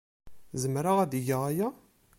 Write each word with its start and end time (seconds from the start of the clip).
Zemreɣ 0.61 0.97
ad 0.99 1.13
geɣ 1.27 1.41
aya? 1.49 1.67